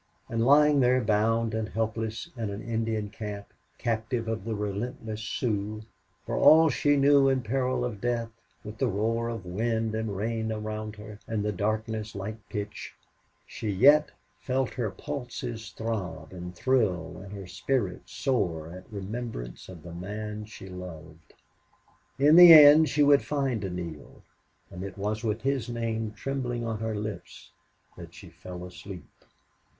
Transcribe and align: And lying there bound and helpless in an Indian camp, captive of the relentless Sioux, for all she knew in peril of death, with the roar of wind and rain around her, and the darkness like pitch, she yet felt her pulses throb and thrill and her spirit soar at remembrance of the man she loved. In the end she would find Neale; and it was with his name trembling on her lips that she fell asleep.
And 0.29 0.43
lying 0.43 0.79
there 0.79 0.99
bound 0.99 1.53
and 1.53 1.69
helpless 1.69 2.31
in 2.35 2.49
an 2.49 2.63
Indian 2.63 3.11
camp, 3.11 3.53
captive 3.77 4.27
of 4.27 4.45
the 4.45 4.55
relentless 4.55 5.21
Sioux, 5.21 5.83
for 6.25 6.35
all 6.35 6.69
she 6.69 6.97
knew 6.97 7.29
in 7.29 7.43
peril 7.43 7.85
of 7.85 8.01
death, 8.01 8.31
with 8.63 8.79
the 8.79 8.87
roar 8.87 9.29
of 9.29 9.45
wind 9.45 9.93
and 9.93 10.17
rain 10.17 10.51
around 10.51 10.95
her, 10.95 11.19
and 11.27 11.45
the 11.45 11.51
darkness 11.51 12.15
like 12.15 12.49
pitch, 12.49 12.95
she 13.45 13.69
yet 13.69 14.09
felt 14.39 14.71
her 14.71 14.89
pulses 14.89 15.69
throb 15.69 16.33
and 16.33 16.55
thrill 16.55 17.19
and 17.23 17.31
her 17.33 17.45
spirit 17.45 18.09
soar 18.09 18.73
at 18.75 18.91
remembrance 18.91 19.69
of 19.69 19.83
the 19.83 19.93
man 19.93 20.45
she 20.45 20.67
loved. 20.67 21.35
In 22.17 22.35
the 22.37 22.51
end 22.53 22.89
she 22.89 23.03
would 23.03 23.21
find 23.23 23.61
Neale; 23.61 24.23
and 24.71 24.81
it 24.83 24.97
was 24.97 25.23
with 25.23 25.43
his 25.43 25.69
name 25.69 26.11
trembling 26.13 26.65
on 26.65 26.79
her 26.79 26.95
lips 26.95 27.51
that 27.95 28.15
she 28.15 28.29
fell 28.31 28.65
asleep. 28.65 29.05